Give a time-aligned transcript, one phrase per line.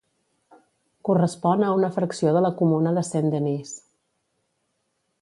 [1.09, 3.79] Correspon a una fracció de la comuna de Saint-Denis.